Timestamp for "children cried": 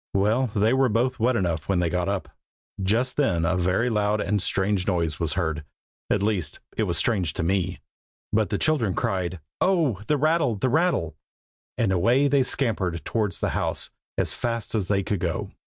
8.57-9.39